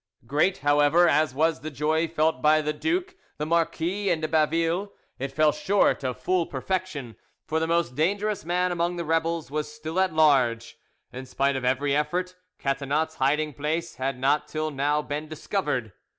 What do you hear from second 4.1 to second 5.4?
de Baville, it